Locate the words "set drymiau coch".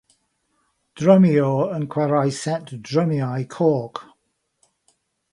2.37-4.01